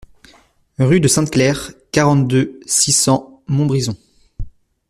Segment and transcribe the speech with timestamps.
[0.79, 3.95] Rue de Sainte-Claire, quarante-deux, six cents Montbrison